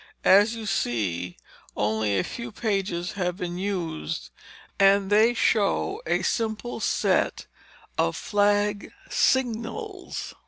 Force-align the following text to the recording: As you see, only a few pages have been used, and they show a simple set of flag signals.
As 0.25 0.55
you 0.55 0.65
see, 0.65 1.37
only 1.77 2.17
a 2.17 2.23
few 2.23 2.51
pages 2.51 3.11
have 3.11 3.37
been 3.37 3.59
used, 3.59 4.31
and 4.79 5.11
they 5.11 5.35
show 5.35 6.01
a 6.07 6.23
simple 6.23 6.79
set 6.79 7.45
of 7.99 8.15
flag 8.15 8.91
signals. 9.11 10.33